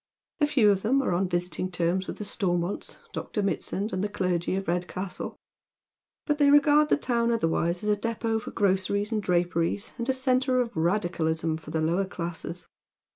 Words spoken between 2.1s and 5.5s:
the Stormonts, Dr. Mitaand, and the clergy of Kedcastle;